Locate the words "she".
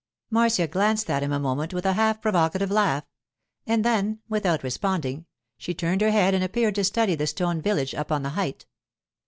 5.59-5.75